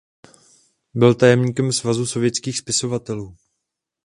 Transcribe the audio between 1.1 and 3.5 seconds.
tajemníkem Svazu sovětských spisovatelů.